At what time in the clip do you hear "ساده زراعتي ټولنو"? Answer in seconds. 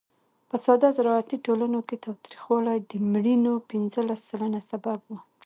0.65-1.79